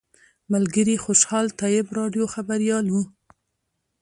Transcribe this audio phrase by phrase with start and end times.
[0.51, 2.95] ملګري خوشحال طیب راډیو خبریال و.